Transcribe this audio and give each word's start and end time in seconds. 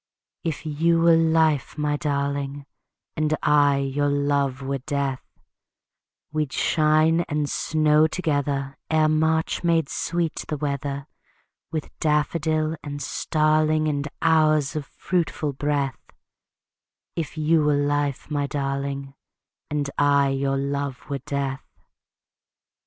If 0.43 0.65
you 0.65 0.99
were 0.99 1.15
life, 1.15 1.77
my 1.77 1.95
darling, 1.95 2.65
And 3.15 3.37
I 3.43 3.77
your 3.77 4.09
love 4.09 4.63
were 4.63 4.79
death, 4.79 5.23
We'd 6.31 6.51
shine 6.51 7.21
and 7.29 7.47
snow 7.47 8.07
together 8.07 8.79
Ere 8.89 9.07
March 9.09 9.63
made 9.63 9.89
sweet 9.89 10.43
the 10.47 10.57
weather 10.57 11.05
With 11.71 11.95
daffodil 11.99 12.77
and 12.83 12.99
starling 12.99 13.87
And 13.87 14.07
hours 14.23 14.75
of 14.75 14.87
fruitful 14.87 15.53
breath; 15.53 16.09
If 17.15 17.37
you 17.37 17.63
were 17.63 17.75
life, 17.75 18.31
my 18.31 18.47
darling, 18.47 19.13
And 19.69 19.87
I 19.99 20.29
your 20.29 20.57
love 20.57 21.11
were 21.11 21.19
death. 21.19 21.63